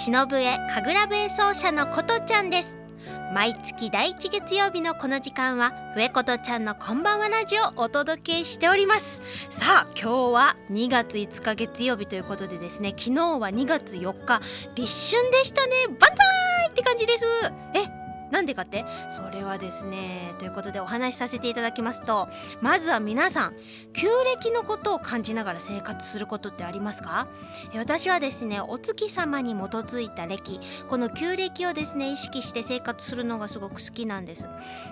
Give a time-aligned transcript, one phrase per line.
[0.00, 2.78] は忍笛神楽笛奏者のことちゃんです。
[3.34, 9.20] 毎月第1月曜日のこの時間は笛ことちゃんのこんばんはラジオをお届けしております。
[9.50, 14.40] さあ今日は2月5日月曜日ということでですね昨日は2月4日
[14.74, 15.72] 立春でしたね。
[15.88, 17.24] 万歳って感じです。
[17.74, 17.99] え
[18.30, 18.84] なんでかって？
[19.08, 22.28] それはですねということでお話しさせていただきますと
[22.60, 23.54] まずは皆さん
[23.92, 27.28] 旧暦のことを感じながら生活することってありますか？
[27.74, 34.48] 私はですねお月様に基づいた暦この旧暦をですね意識して生活するのがすごく好きなんです。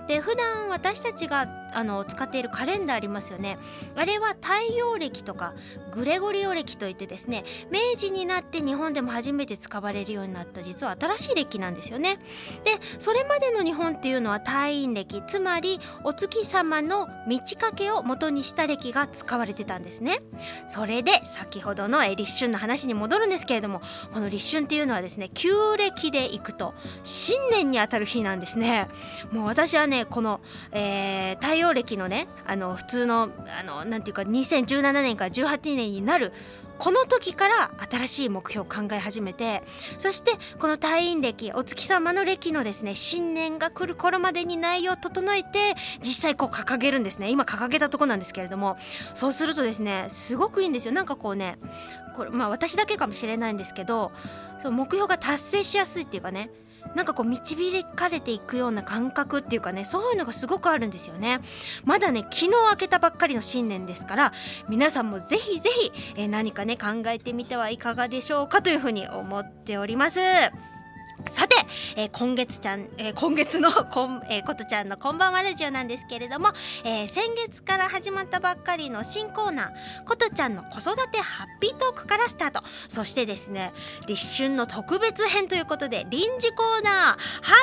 [0.06, 3.58] で普段私たちがあの使っているカレンダーありますよね。
[3.94, 5.54] あれは太陽暦とか
[5.92, 12.18] グレゴリオ暦といってですね明治になって日本でも初めて使われるようになった実は新しい暦なんですよね。
[12.64, 20.20] でそれまでの日本っていうのは太陰暦つまりお月様の満ち欠けを元にした暦が使われてたんですね。
[20.66, 23.80] それで先ほどの立春の話に戻るんですけれども
[24.12, 28.88] この立春っていうのはですね旧暦でいくと新年にあたる日なんですね。
[29.30, 30.40] もう私はねこの、
[30.72, 36.32] えー、太陽暦のねあの普通のあのなんていうか2017年から18年になる
[36.78, 39.62] この時から新しい目標を考え始めて
[39.98, 47.30] そしてこの退院歴お月様の歴のですね新年が来る頃までに内容を整えて実際こう掲げるんですね。
[47.30, 48.76] 今掲げたとこなんですけれども。
[49.14, 50.92] そうするとですねすごくいいんですよ。
[50.92, 51.58] なんかこうね
[52.16, 54.12] これまあ私だけかもしれないんですけど
[54.64, 56.50] 目標が達成しやすいっていうかね
[56.94, 61.40] なんかこう導かれていくような感覚っていうかねそういうのがすごくあるんですよね。
[61.84, 64.32] まだね昨日明けたばっかりの新年ですから
[64.68, 70.20] 皆さんもぜひぜひ、えー、何かね考えてみてはいかがでしょうかというふうに思っております。
[71.28, 71.56] さて、
[71.96, 76.48] えー、今月ちゃん、えー、今月の こん、えー、ことちゃんのこんばんはラジオなんですけれども、
[76.84, 82.62] えー、先月から始まったばっかりの新コーナー、ことちゃんの子育てハッピートークからスタート。
[82.88, 83.72] そしてですね、
[84.06, 87.16] 立春の特別編ということで、臨時コーナー、ハ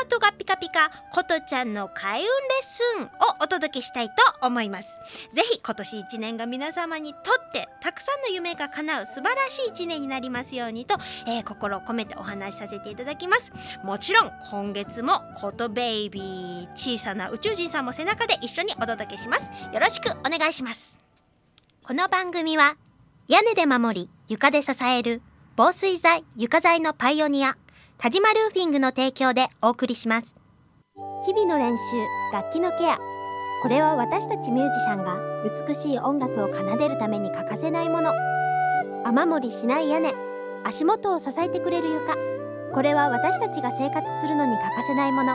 [0.03, 2.30] ートがピカピカ、ことちゃんの開運レッ
[2.64, 3.08] スンを
[3.42, 5.00] お届けしたいと思います。
[5.34, 10.97] ぜひ今年1年が皆様にとってたくさんの夢が叶う素晴らしい1年になりますようにと、
[11.28, 13.52] えー、心を込めてお話しさせていただきます。
[13.83, 19.51] もちろん今月もことベイビー小さな宇宙人さんも背中で一緒にお届けします。
[19.73, 20.99] よろしくお願いします。
[21.83, 22.75] この番組は
[23.27, 25.21] 屋根で守り床で支える
[25.55, 27.55] 防水材床材のパイオニア
[27.97, 30.35] 田島ルーフィングの提供でお送りします。
[31.25, 31.83] 日々の練習
[32.33, 32.97] 楽器のケア。
[33.63, 35.19] これは私たちミュージシャンが
[35.67, 38.11] 美しい音楽を奏でるために欠かせないもの。
[39.05, 40.13] 雨漏りしない屋根
[40.63, 42.34] 足元を支えてくれる床。
[42.75, 45.34] これは私たちが生活するのに欠かせないもの。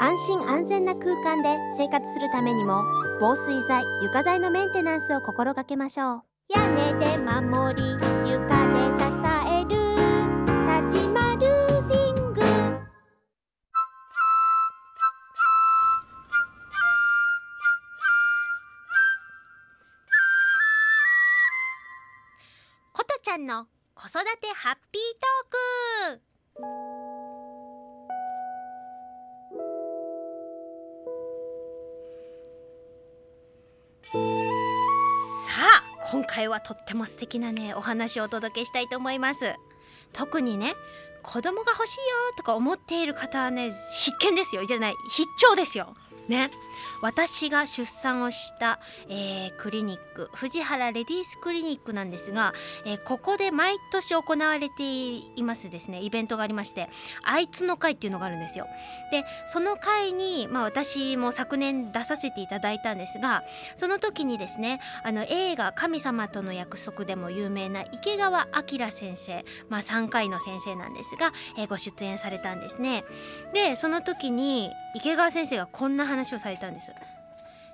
[0.00, 2.80] 安心安全な空間で生活するためにも
[3.20, 6.22] 防水材床材のメンテナンスを心がけましょう。
[6.54, 7.82] 屋根で守り
[8.30, 9.04] 床で支
[9.50, 9.74] える。
[10.64, 12.40] 田島ルーフィング。
[22.92, 23.66] ことちゃんの
[23.96, 25.73] 子育てハッピートーク。
[26.62, 26.62] あ
[36.12, 39.56] 今回はとっても素敵なねお話をお届けしたいと思います。
[40.12, 40.74] 特にね
[41.24, 42.04] 子供が欲しいよ
[42.36, 44.64] とか思っている方はね必見ですよ。
[44.64, 45.96] じゃない必聴ですよ。
[46.28, 46.50] ね。
[47.02, 52.54] 私が出産をした、えー、クリニック藤原レディースクリニックなんですが、
[52.86, 54.82] えー、ここで毎年行われて
[55.36, 56.00] いますですね。
[56.00, 56.88] イベントがありまして
[57.22, 58.66] あいつの会っていうのがあるんですよ。
[59.10, 63.44] でその会に、まあ、私も昨年出させていただいたんですが
[63.76, 73.04] その時にですねあの映画「神様との約束」でも有名な池川明先生、まあ、3回の先生なんですが、えー、ご出演されたんですね。
[73.52, 76.92] でその時に池川先生がこんな話話をされたんです。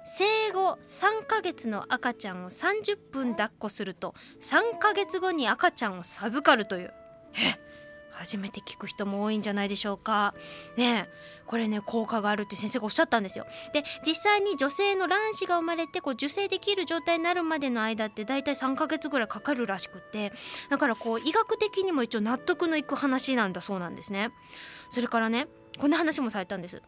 [0.04, 6.94] 生後3ヶ月の赤ちゃんを30分抱っこすると3ヶ月後に赤ちゃんを授かるという。
[7.34, 7.70] え
[8.20, 10.34] 初めて聞く人も多いんじゃないでしょうか。
[10.76, 11.08] ね
[11.46, 13.46] これね効果があるって先生がおっしゃったんですよ。
[13.72, 20.32] で実際に女性の卵子が生まれてこう受精できる状態になるまでの間って大体3ヶ月ぐらいかかるらしくって
[20.68, 24.30] だからこう医学的にも一応納得のいく話なんだそうなんですね。
[24.90, 25.46] それからね
[25.78, 26.82] こんな話もされたんです。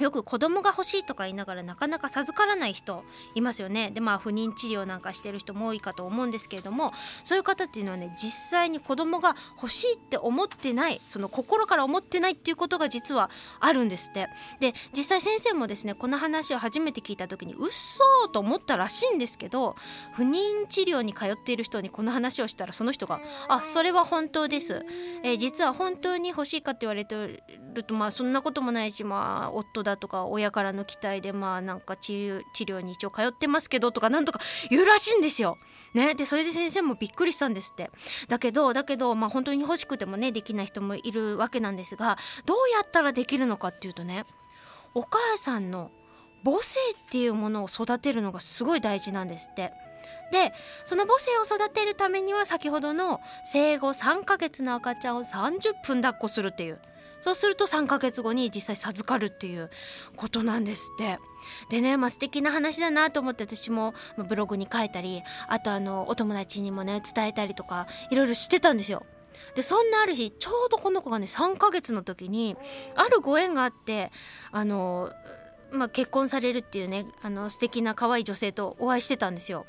[0.00, 3.04] よく子供が欲しいとか言いながらなかなか授からない人
[3.34, 3.90] いますよね。
[3.90, 6.92] でまあ不妊治療なんかしてる人も多いかと思うんですけれども
[7.24, 13.30] そういう方っていうのはね実際に子供が欲しいって思ってないその心から思ってないっていうことが実は
[13.60, 14.28] あるんですって。
[14.60, 19.76] で実際先生もですねこの話を初めて聞いた時にうっそーと思ったらしいんですけど
[20.14, 24.84] 不妊治療に通っている人にこの話をしたらその人が「あそれは本当です」
[25.22, 27.42] えー、実は本当に欲しいかって言われて
[27.74, 34.40] るとまあそんなこともないしまあ夫だとか親からの期待でまあなんか治療に一応通ってますけどとかなんとか
[34.70, 35.58] 言うらしいんですよ。
[35.94, 37.90] ね、でそれで先生もびっくりしたんですって。
[38.28, 44.24] だけどだけどまあ本当に欲しくてもねできない人もいるわけなんですがどうやったらできるのかっていうとね
[44.94, 45.90] お母さんの
[46.44, 49.72] 母性っていうものを育てるのがすごい大事なんですって。
[50.30, 50.52] で
[50.84, 56.80] その母性を育てるためには先ほどの生後3ヶ月の赤ちゃんを30分抱っこするっていう
[57.20, 59.70] そうすると3ヶ月後に実際授かるっていう
[60.16, 61.18] ことなんですって。
[61.70, 69.04] でねまあ素敵な話だなと思って私もブログに書いたりあとあのお友達にもね伝えたりとかいろいろしてたんですよ。
[69.54, 72.56] でそんなある日ちょうどこの子がね3ヶ月の時に
[72.94, 74.12] あるご縁があって
[74.52, 75.10] あの、
[75.72, 79.66] まあ、結婚されるっていうねあの素敵な可愛い女性とお会いしてたんですよ。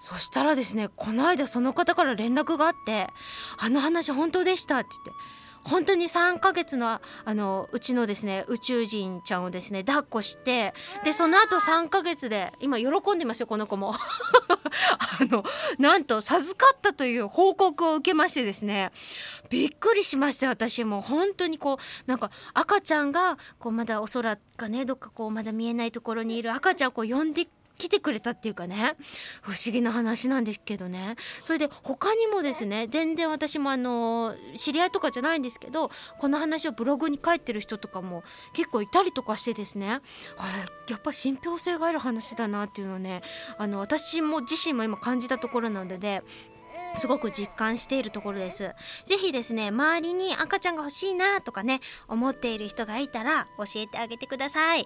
[0.00, 3.08] そしたらですねこの間その方から連絡があって
[3.58, 10.72] 「あの話本当でした」って言って本当に3ヶ月のあのうちのですね宇宙人ちゃんをですね抱っこして
[11.04, 13.94] でその後3ヶ月で今喜んでますよこの子も。
[15.20, 15.44] あの
[15.78, 18.92] なんと授かったという報告を受けましてですね
[19.50, 27.48] びっくりしました私も本当にこうなんか赤ちゃんがこうまだお空がねどっかこうまだ見えないところにいる赤ちゃんをこう呼んで
[27.78, 28.94] 来てくれたっていうかね
[29.40, 31.14] 不思議な話なんですけどね。
[31.44, 38.22] それで他にもですね全然私もあの知り合いとかじゃないんですけどこの話をブログに書いてる人とかも
[38.52, 40.00] 結構いたりとかしてですねや
[40.96, 43.22] っぱ信憑性がある話だなっていうのをね
[43.56, 46.22] あの私も自身も今感じたところなので
[46.96, 48.74] すごく実感しているところです。
[49.04, 54.82] ぜひですね、周りに赤ちゃんが欲しいなとかね、思っている人がいたら教えてあげてください。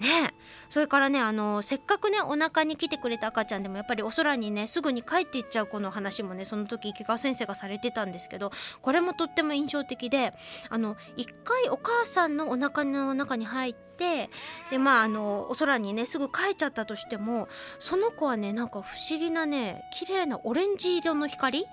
[0.00, 0.34] ね
[0.68, 8.50] それからね、あの、せっかくね、お腹に来てくれた赤ちゃんでもやっぱりお空にね、すぐに帰っていっちゃう子の話もね、その時池川先生がされてたんですけど、
[8.82, 10.32] これもとっても印象的で、
[10.68, 14.28] あの、一回お母さんのお腹の中に入って、
[14.70, 17.48] で、まあ、あの、お空にね、すぐ帰っちゃったとしても、
[17.78, 21.66] その子はね、なんか不思議なね、綺麗なオレンジ色の光光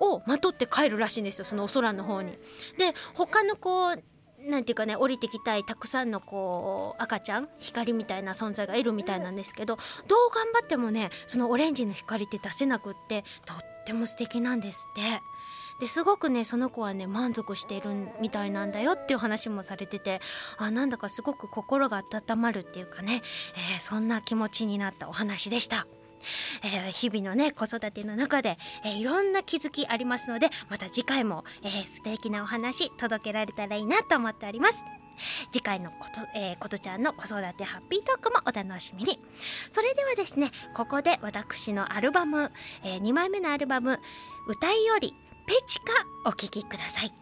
[0.00, 2.32] をまとって帰るらしいんですよそのお空の方に。
[2.78, 4.02] で他のこう
[4.48, 9.82] なんていうかね降りてきたいたくさんのこう赤ちゃん光みたいな存在がいるみたいなんですけどど
[10.16, 15.02] う頑張ってもねそのオレンジの光って出せなくってとっても素敵なんですって。
[15.80, 17.90] ですごくねその子はね満足している
[18.20, 20.20] みたいなんだよっていう話もされてて
[20.56, 23.22] あなんだかすごく心が温まるっていうかね、
[23.74, 25.88] えー、そんな気持ちになったお話でした。
[26.64, 34.84] えー、日々のね子育ての中で、えー、いろんな気づきありますのでまた次回も、えー、素敵なお話届けられたらいいなと思っております。
[35.52, 39.20] 次回のこと、えー、ことちゃんの子育てハッピートークもお楽しみに。
[39.70, 42.50] それではですねここで私のアルバム、
[42.84, 44.00] えー、2枚目のアルバム
[44.48, 45.14] 「歌いより
[45.46, 45.84] ペチカ」
[46.24, 47.21] お聴きください。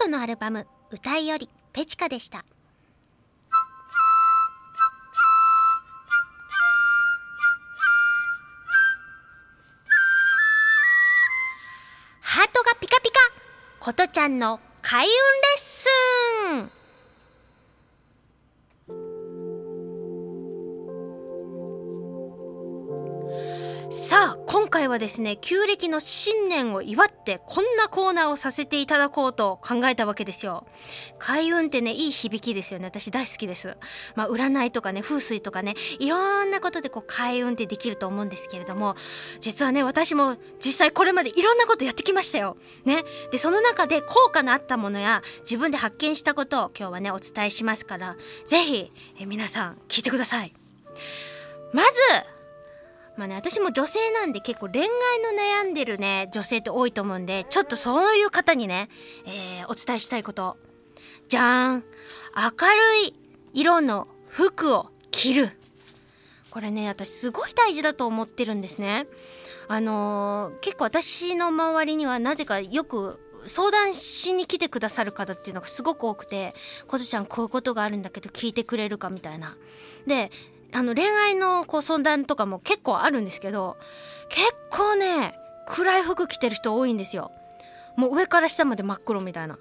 [0.00, 2.42] トのアルバム歌いよりペチカでした。
[12.22, 13.18] ハートがピカピカ。
[13.80, 15.12] ことちゃんの開運レ
[15.58, 15.69] ッスン。
[23.92, 30.64] さあ今回はですね旧暦の新年を祝ってこんなコーナーをさせていただこうと考えたわけですよ。
[31.18, 32.86] 開運ってねいい響きですよね。
[32.86, 33.76] 私大好きです。
[34.14, 38.94] まあ占いとかね風水とかねいろんなことでこう開運ってできると思うんですけれども
[39.40, 42.56] 実はね私も実際これまでいろんなことやってきましたよ。
[42.84, 43.02] ね。
[43.32, 48.16] でその中で効果のあったものや自分で発見したことを今日はねお伝えしますから
[48.46, 48.92] 是非
[49.26, 50.52] 皆さん聞いてください。
[51.72, 51.98] まず
[53.20, 58.88] まあね、私も女性なんで結構恋愛の悩んでるね女性って多いと思うんでちょっとそういう方にね、
[59.26, 60.56] えー、お伝えしたいこと。
[61.28, 61.84] じゃーん。
[62.34, 63.14] 明るい
[63.52, 65.50] 色の服を着る。
[66.50, 69.06] これね私すごい大事だと思ってるんですね。
[69.68, 76.54] あのー、結構私の周りにはなぜかよく相談しに来てくださる方っていうのがすごく多くて
[76.88, 79.58] 「ことちゃんこういうことがあるんだけど聞いてくれるか」みたいな。
[80.06, 80.30] で
[80.72, 83.76] あの恋愛のこう相談とかも結構あるんですけど
[84.28, 85.34] 結構ね
[85.66, 87.32] 暗い服着てる人多いんですよ。
[87.96, 89.58] もう上から下まで真っ黒みたいな。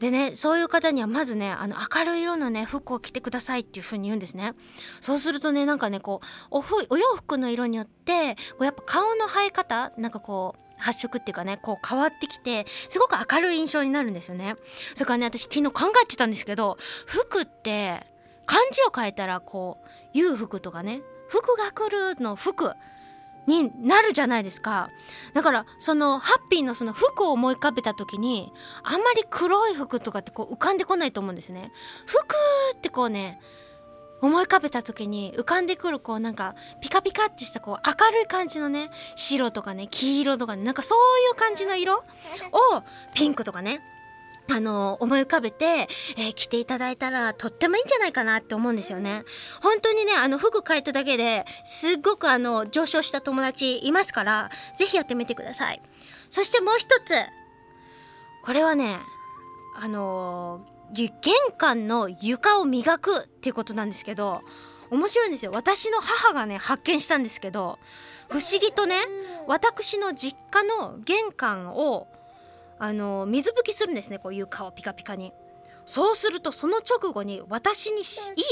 [0.00, 4.52] でねそういう方にはまずねあの明るい色のね服を着てくださいっていう風に言うんですね。
[5.00, 14.56] そうするとねなんかねこうおふお洋服の色によってこうやっぱ顔の生え方なんかこう発色っていうかねこう変わってきてすごく明るい印象になるんですよね。
[14.94, 16.76] それからね私昨日考えてたんですけど
[17.06, 18.04] 服って
[18.46, 21.02] 漢字を変えたらこう裕福とかね。
[21.28, 22.72] 福が来るの福
[23.46, 24.88] になるじゃないですか。
[25.34, 28.52] だからそのハッピーのその服を思い浮かべた時に
[28.82, 31.70] あんまり黒い服とかってこう浮かんでこないと思うんですね。
[32.06, 32.34] 服
[32.74, 33.40] ってこうね
[34.22, 42.02] 思い浮かべた時に浮かんでくるこうなんかピカピカってしたこう明るい感じのね白とかね黄色とかねなんかそういう感じの色を
[43.12, 43.80] ピンクとかね
[44.50, 49.24] あの思い浮かべて、えー、着ていただいたらとってもいいんじゃないかなって思うんですよね。
[49.62, 55.80] 本当にねあの服変えただけですっごくあの上昇した友達いますから是非やってみてください。
[56.28, 57.14] そしてもう一つ
[58.42, 58.98] これはね
[59.76, 60.60] あの
[60.92, 61.12] 玄
[61.56, 64.42] 関の床を磨くっていうことなんですけど
[64.90, 67.78] 面白いんですよ私の母がね発見したんですけど
[68.28, 68.96] 不思議とね
[69.46, 72.06] 私の実家の玄関を
[72.78, 75.32] あの水拭きするんですねこう床をピカピカに。
[75.86, 78.04] そうするとその直後に私にいい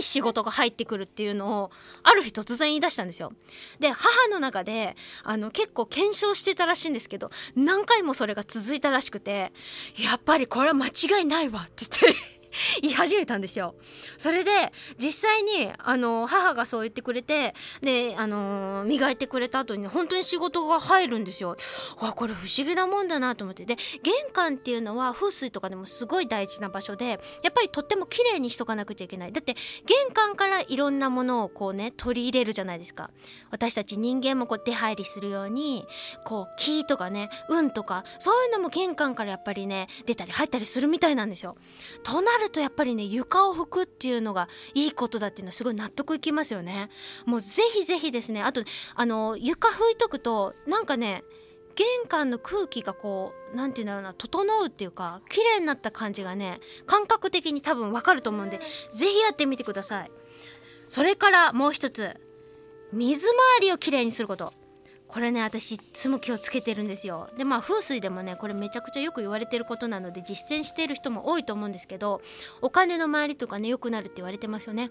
[0.02, 1.70] 仕事が入ってくるっていうのを
[2.02, 3.32] ある日突然言い出したんですよ。
[3.80, 9.52] で母の中であの結構検証してたらしいんですけど何回もそれが続いたらしくて
[9.96, 12.31] やっぱりこれは間違いないわって言って
[12.82, 13.74] 言い始めたんですよ。
[14.18, 14.50] それで
[14.98, 21.56] 実際にあの母がそう言ってくれてであの磨いてくれた後に、本当に仕事が入るんですよ。
[22.00, 29.54] わこれ不思議なもんだなと思ってで玄関っていうのは風水とかでもすごい大事な場所でやっぱりとっても綺麗にしとかなくちゃいけないだって
[29.86, 33.10] 玄関からいろんなものをこうね取り入れるじゃないですか
[33.50, 35.84] 私たち人間もこう出入りするように
[36.24, 41.56] こう木とかね運とかそういうのも玄関からやっぱりね出たり入ったりするみたいなんですよ。
[42.02, 46.90] となるとやっぱりね床を拭くっていうのがいいことだっていうのはすごい納得いきますよね。
[47.24, 48.62] もうぜひぜひですねあと
[48.94, 51.22] あの床拭いとくとなんかね
[51.74, 60.10] 玄関の空気がこう何て言うんだろうな整うっていうか綺麗になった感じがね感覚的に多分わかると思うんで是非やってみてください。
[60.88, 62.20] それからもう一つ
[62.92, 64.52] 水回りをきれいにすること。
[65.12, 67.28] これね私いつも気をつけてるんですよ。
[67.36, 72.22] でまあ風水でもねこれめちゃくちゃよく言われてることなので実践している人も多いと思うんですけど
[72.62, 74.90] お金の周りとかね良くなるって言われてますよね。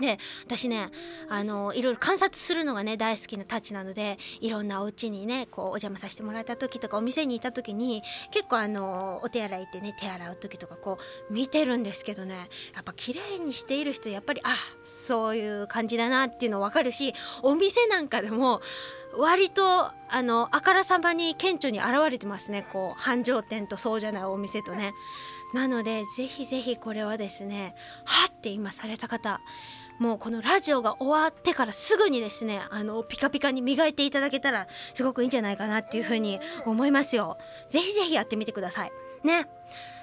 [0.00, 0.90] で私ね
[1.28, 10.98] あのいろいろ観察するのがね大好きなたちなのでいろんなお家にねこうお邪魔させてもらった時とかお店にいた時に結構あのお手洗い行ってね手洗う時とかこ
[11.30, 14.48] う見てるんですけどねやっぱ綺麗にしている人やっぱりあ
[14.86, 18.60] そういう感じだなっていうの分かるしお店なんかでも
[19.16, 24.92] 割とあのあからさまに顕著に現れてますねこう繁盛店とそうじゃないお店とね。
[25.52, 27.74] なのでぜひぜひこれはですね
[28.06, 29.40] はって今された方
[30.02, 37.38] もうこのラジオが終わってからすぐにですねあのピカピカに磨いていただけたらすごくいいんじゃないかなっていうふうに思いますよ。
[37.68, 38.92] ぜひぜひやってみてください。
[39.22, 39.46] ね。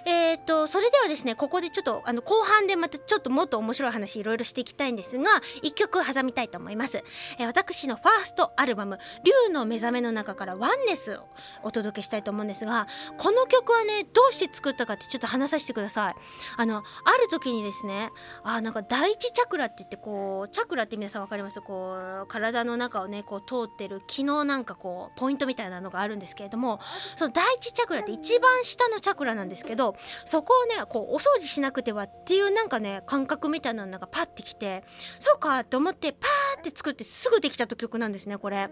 [0.06, 5.30] えーと、それではですねここでちょっとあの後半でまたちょっともっと面白い話いろいろしていきたいんですが
[5.62, 7.04] 一曲挟みたいと思います、
[7.38, 11.28] えー、私のファーストアルバム「竜の目覚め」の中から「ワンネス」を
[11.64, 12.88] お届けしたいと思うんですが
[13.18, 16.16] この曲はねどうして作ったかってちょっと話させてください。
[16.58, 18.10] あのある時にですね
[18.44, 21.62] あなんか第一チャクラって言ってこうチャクラって皆さん分かります？
[21.62, 26.80] こう体の中をねこう通ってる気のなんかこうポイントみたいなのがあるんですけれども
[27.16, 29.89] その第一チャクラって一番下のチャクラなんですけど
[30.26, 34.84] そこをねこうお掃除しなくてはっていうなんかね感覚みたいなのがパッてきて
[35.20, 38.70] そうかって思ってパーって作ってすぐできちゃった曲なんですねこれ。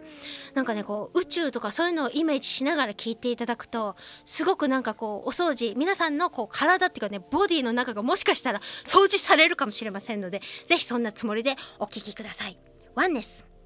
[0.54, 3.96] なんかねこう宇宙とかそういうのをイメージしながら聴いていただくと
[4.26, 12.58] すごくなんかこうお掃除皆さんのこう体っていうかねボディの中がもしかしたら掃除されるかもしれませんので是非そんなつもりでお聴きください。
[12.96, 13.57] ワンネス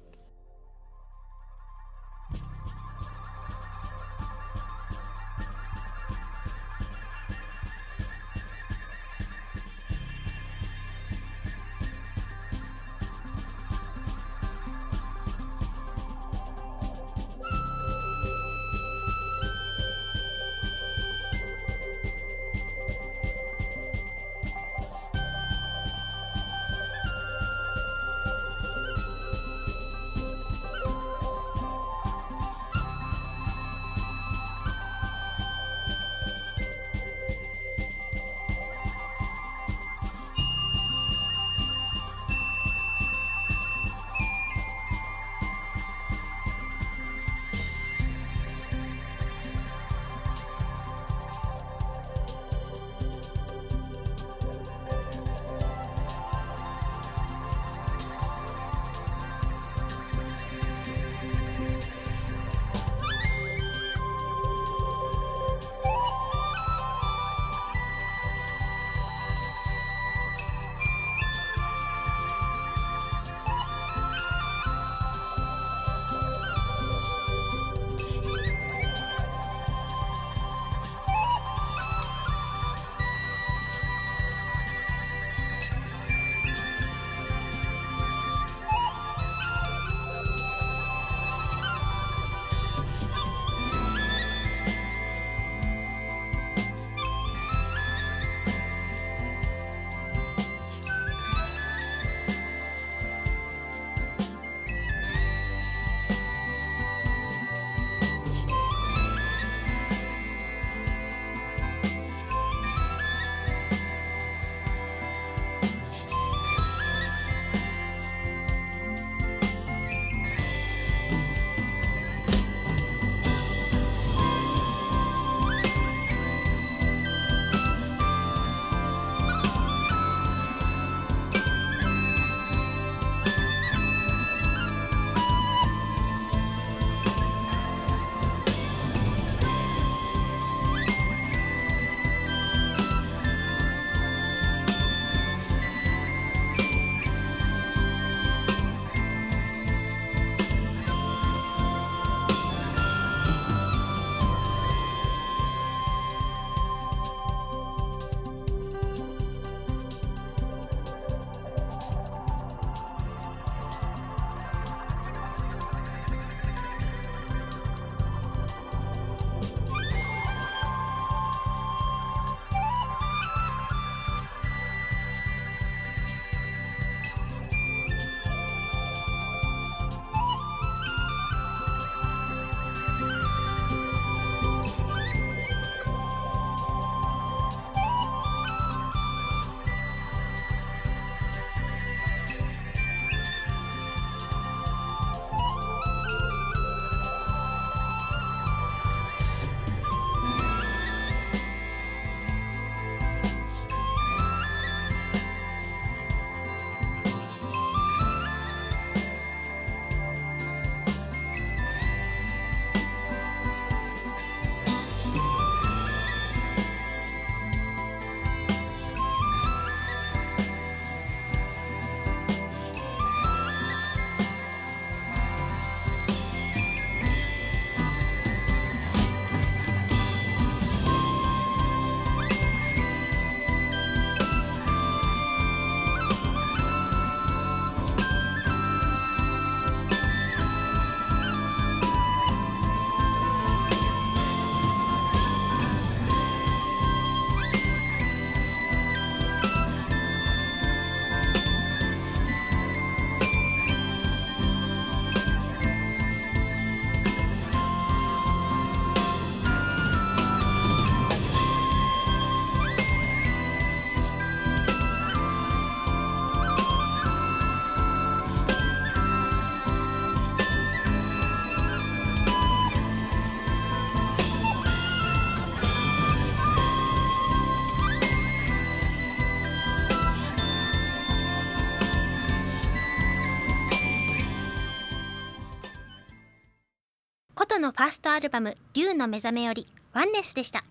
[287.62, 290.64] のファーストアルバム「竜の目覚め」より「ワンネス」でした。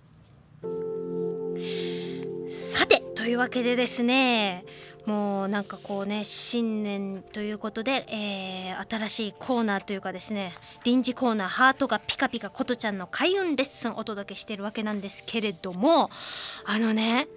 [2.49, 4.65] さてというわけでですね
[5.05, 16.09] もうなんかこうね新年ということで、えー、新しいコーナーというかですね臨時コーナー「ハートがピカピカことちゃんの開運レッスン」お届けしてるわけなんですけれども
[16.65, 17.29] あのね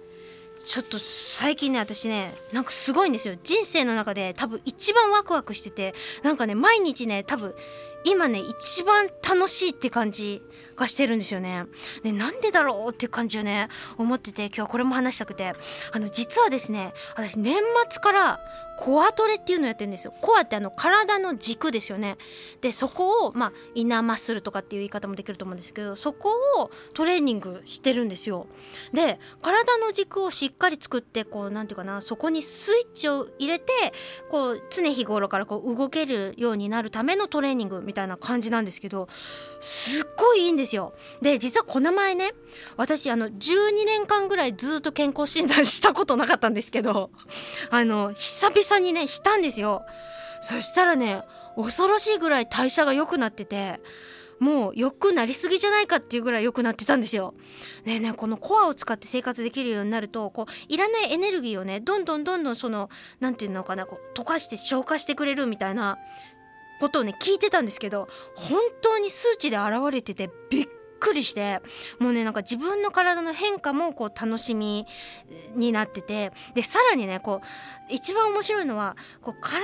[0.67, 3.35] ちょっと最近ね私ねなんかすごいんですよ。
[3.41, 7.55] 人生の中で多分一番ワクワクしててなんかね毎日ね多分
[8.05, 10.41] 今ね一番楽しいって感じ
[10.75, 11.65] がしてるんですよね。
[12.03, 15.53] でなんでだろうっていう感じをね思ってて今日はこれも話したくて
[15.91, 17.57] あの実はですね私年
[17.89, 18.39] 末から
[18.77, 20.13] コアトレっていうのをやってるんですよ。
[20.21, 22.17] コアってあの体の軸ですよね。
[22.61, 28.47] でそこをまあイナーマッスルとかっていう言い方もできると思うんですけどそこをトレーニングしてるんですよ。
[28.93, 33.71] で体の軸をしっかり作ってこうなんていうかなそこにスイッチを入れて
[34.29, 39.07] こう常日頃からこう動けるようになるためのトレーニングみたいなたいな感じなんですけど
[39.59, 40.93] すっごいいいんですよ。
[41.21, 42.31] で実はこの前ね
[42.77, 47.09] 私あの12年間ぐらいずっと健康診断したことなかったんですけど
[47.71, 49.81] あの久々にねしたんですよ
[50.41, 51.23] そしたらね
[51.55, 53.79] 恐ろしいぐらい代謝が良くなってて
[54.39, 57.33] もう良くなりすぎじゃないかっていうぐらい良くなってたんですよ。
[57.85, 65.97] ねねこのコアを使って生活できるようになるとこういらないエネルギーをねどんどんどんどんその何て言うのかなこう溶かして消化してくれるみたいな
[66.79, 70.67] ことをね聞いてたんですけど本当に数値で現れててびっ
[70.99, 71.61] くりして
[71.99, 74.85] もうねなんか自分の体の変化もこう楽しみ
[75.55, 79.61] になっててでさらにねこう一番面白いのはこう体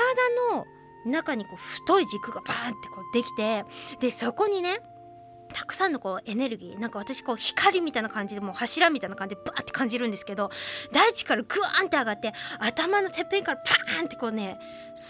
[0.53, 0.65] の
[1.05, 3.65] 中にこう太い軸がバーンってこうできて
[3.99, 4.77] でそこにね
[5.53, 10.49] たくさんのこうエネルギーなんか私こう光みたいな感じでもう柱みたいな感じでバーって感じるんですけど
[10.91, 14.59] 大地からグワーンって上がって頭のてっぺんからパーンってこうね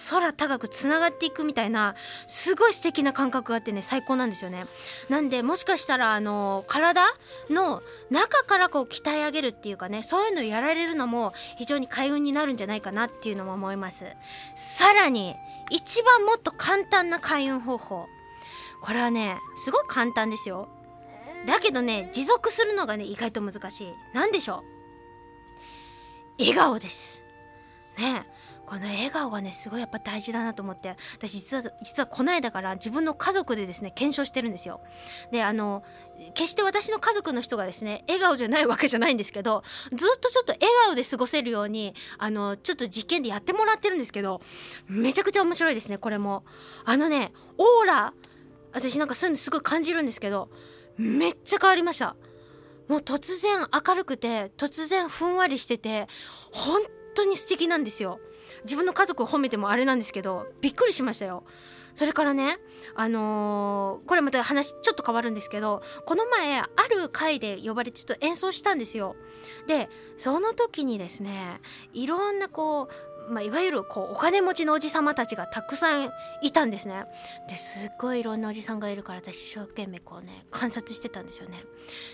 [0.09, 1.95] 空高くつながっていくみたいな
[2.27, 4.65] すごい素敵な感覚があってね最高なんですよね。
[5.09, 7.03] なんでもしかしたらあの体
[7.49, 14.05] の中からこう鍛え上げるっていうかねそういうのやられるのも非常に開運になるんじゃないかなっていうのも思います。
[14.55, 15.35] さらに
[15.69, 18.07] 一番もっと簡単な開運方法
[18.81, 20.67] これはねすごく簡単ですよ。
[21.47, 23.93] だけどね持続するのがね意外と難しい。
[24.13, 24.63] 何でしょ
[26.39, 26.43] う？
[26.43, 27.23] 笑顔です。
[27.97, 28.25] ね
[28.65, 30.95] この笑顔がねすごいやっぱ大事だなと思って。
[31.13, 34.81] 私実は実はこの間から自分の家族でですね検証してるんですよ。
[35.31, 35.83] であの
[36.33, 39.63] 決して私の家族の人がですね笑顔じゃないわけじゃないんですけど
[39.93, 44.41] ずっとちょっと笑顔で過ごせるようにあのちょっと実験でやってもらってるんですけど
[44.87, 46.43] めちゃくちゃ面白いですねこれも。
[46.85, 48.13] あのねオーラ
[48.73, 50.49] 私なんかそういうのすごい感じるんですけど
[50.97, 52.15] めっちゃ変わりました。
[52.87, 56.07] もう突然明るくて突然ふんわりしてて
[56.51, 56.81] 本
[57.15, 58.19] 当に素敵なんですよ。
[58.63, 61.45] 自分の家族を褒めてもあれなんですけどびっくりしましたよ。
[61.93, 62.57] それからね
[62.95, 69.15] あのー、これまた話ちょっと変わるんですけどこの前ある回で呼ばれてちょっと演奏したんですよ。
[69.67, 71.59] でその時にですね
[71.93, 72.89] いろんなこう
[73.31, 77.05] まあ、いわゆるこうお金持ちのおじ様たちがたくさんいたんですね。
[77.47, 81.63] ですっごいいろんなおじさんがいるから私一生懸命こうね観察してたんですよね。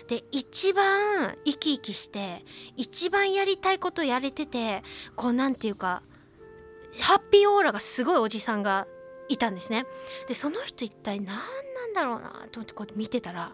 [0.06, 2.44] で一番生き生きして
[2.76, 4.84] 一番やりたいことやれてて
[5.16, 6.02] こうなんていうか
[7.00, 8.86] ハッピーオーラがすごいおじさんが
[9.28, 9.86] いたんですね。
[10.28, 13.52] でその人一体何なんだろうなと思ってこう見てたら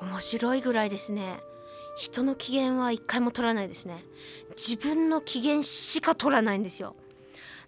[0.00, 1.40] 面白いぐらいですね
[1.96, 4.04] 人の機嫌は一回も取らないですね。
[4.56, 6.96] 自分の機嫌しか取らないんですよ。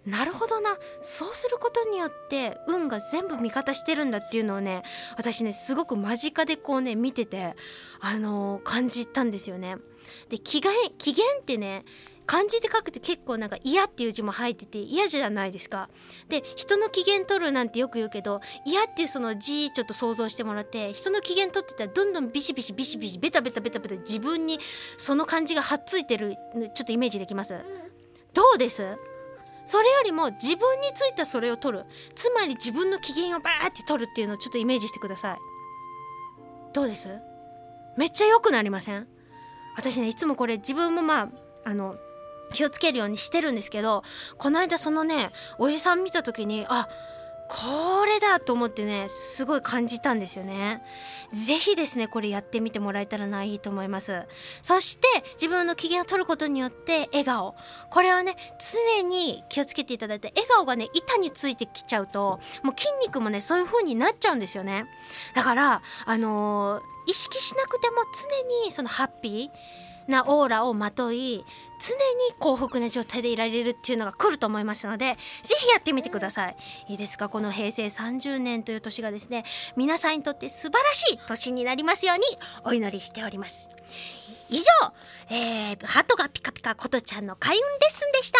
[0.05, 0.77] なるほどな。
[1.01, 4.83] そうすることによって運が全部味方してるんだっていうのをね
[5.17, 7.55] 私ねすごく間近でこうね見てて
[7.99, 9.77] あのー、感じたんですよね。
[10.29, 11.85] で機嫌機嫌ってね
[12.25, 15.89] 漢字で書くと結構なんか嫌っていう字も入ってて嫌じゃないですか。
[16.27, 24.57] で人の機嫌取るなんてよく言うけど嫌っていうその字ちょっと想像してもらって人の機嫌取ってたらどんどんビシビシビシビシベタベタベタベタ自分に
[24.97, 26.35] その感じがはっついてる
[26.73, 27.59] ちょっとイメージできます？
[28.33, 28.97] どうです？
[29.65, 31.85] それよりも自分についたそれを取る。
[32.15, 35.37] つまり自分の機嫌をバーって取るっていうのをちょっとイメージしてください。
[36.73, 37.07] どうです？
[37.97, 39.07] めっちゃ良くなりません？
[39.77, 41.29] 私ねいつもこれ自分もまあ
[41.65, 41.95] あの
[42.51, 44.03] 気をつけるようにしてるんですけど
[44.37, 46.87] この間そのねおじさん見た時にあ
[47.47, 50.81] これだと思ってねすごい感じたんですよね。
[51.31, 54.23] 是非ですねこれやってみてもらえたらないいと思います。
[54.63, 57.55] そして自分の機嫌を取ることによって笑顔。
[57.91, 58.35] これはね
[58.97, 64.85] 常に気をつけていただいて笑顔がね板についてきちゃうともう筋肉もねそういう風になっちゃうんですよね。
[65.35, 67.97] だからあのー、意識しなくても
[68.63, 71.43] 常にそのハッピーなオーラをまとい
[71.79, 76.55] 常に幸福な状態でいられるっていうのが来ると思いますのでぜひやってみてください。
[76.89, 77.29] いいですか？
[77.29, 79.43] この平成30年という年がですね
[79.75, 82.23] 皆さんにとって素晴らしい年になりますように
[82.63, 83.69] お祈りしております。
[84.49, 84.63] 以上、
[85.29, 88.39] えー、ハトがピカピカことちゃんの開運レッスンでした。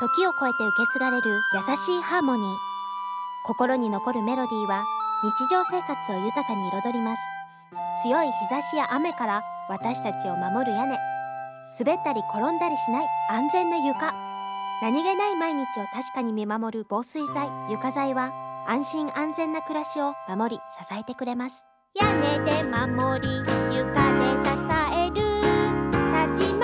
[0.00, 2.56] 時を超えて受け継がれる優しいハーモニー。
[3.46, 4.84] 心に残るメロディーは
[5.22, 7.22] 日常生活を豊かに彩ります。
[8.02, 10.98] 強い日差しや雨から私たちを守る屋根。
[11.78, 13.06] 滑ったり転んだりしない。
[13.30, 14.12] 安全な床。
[14.82, 17.48] 何気ない毎日を確かに見守る防水剤。
[17.70, 18.32] 床材は
[18.66, 21.64] 安心安全な暮らしを守り支えてくれます。
[22.00, 24.56] 屋根で守り床で支
[24.92, 26.59] える。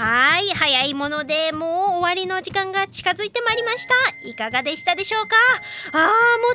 [0.00, 3.94] はい早いものでもう終わりの時間が近づいてまいりました。
[4.26, 5.36] いかがでしたでしょうか？
[5.92, 6.08] あーも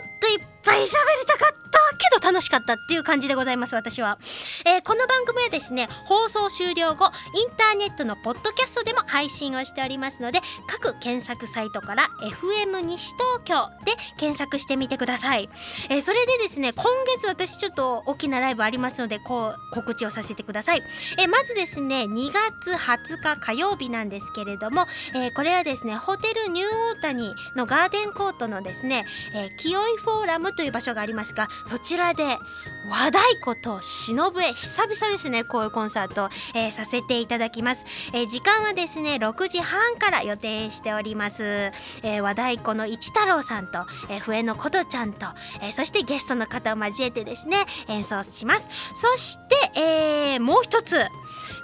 [0.04, 0.88] っといっぱい喋り
[1.28, 1.65] たかった。
[1.98, 4.18] けど楽しかったっていう感じでございます私は、
[4.66, 15.50] えー、この番組はですね放送終了後インターネットのポッドキャストでも配信をしておりますので各検索サイトから FM 西東京で検索してみてください、
[15.90, 16.86] えー、それでですね今
[17.18, 20.84] 月私ちょっと大きなライブありますのでこう告知をさせてください、
[21.20, 24.86] えー、まずですね2月20日火曜日なんですけれども、
[25.16, 32.24] えこれはですねホテルニューオータニのガーデンコートのですね、えー、清いフォーラムという場所がありますがそちらで
[32.90, 45.26] 和太鼓と忍へ久々ですねこういうコンサート、えー、させていただきます、えー、時間はですね6時半から予定しております、えー、和太鼓の一太郎さんと、え笛のことちゃんと、
[45.62, 48.70] えそしてゲストの方を交えてですね演奏します。
[48.94, 49.40] そし
[49.74, 50.98] て、えもう一つ。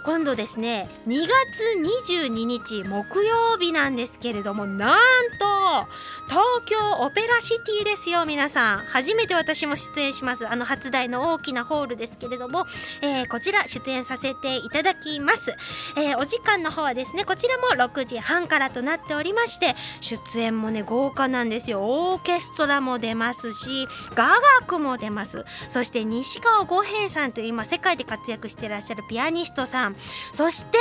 [0.03, 4.99] 今度ですね2月22日木曜日なんですけれどもなん
[5.39, 5.87] と
[6.27, 8.77] 東京オペラシティですよ皆さん。
[8.85, 10.47] 初めて私も出演します。
[10.47, 12.65] あの初台の大きなホールですけれども、
[13.01, 15.55] えー、こちら出演させていただきます、
[15.97, 21.81] えー、お時間の方はですねこちらも6時半からとなっておりまして出演もね豪華なんですよ。
[21.81, 25.45] オーケストラも出ますし雅楽も出ます。
[25.69, 29.95] そして西川五平さんという今世界で活躍してらっしゃるピアニストさん。
[30.31, 30.77] そして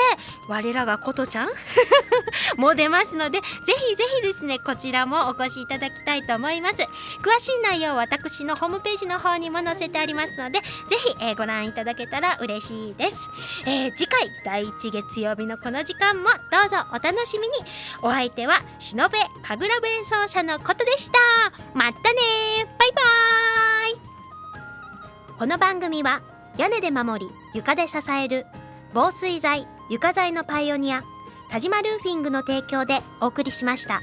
[0.49, 1.49] 我らがことちゃん。
[2.59, 3.47] も出ますのでぜ
[3.89, 6.75] ひぜひですねこちらもお越しいただきたいと思います。
[7.23, 10.65] 詳しい内容は私のホームページの方にも載せてありますのでぜ
[11.05, 13.29] ひ、えー、ご覧いただけたら嬉しいです、
[13.67, 17.55] えー、次回第1月曜日のこの時間もどうぞお楽しみに。
[18.03, 21.19] お相手は忍べ神楽演奏者のことでした。
[21.75, 21.95] またね
[22.79, 25.39] バイバーイ。
[25.39, 26.23] この番組は
[26.57, 28.47] 屋根で守り床で支える
[28.93, 31.05] 防水剤床材のパイオニア
[31.49, 34.01] 田島ルーフィングの提供でお送りしました。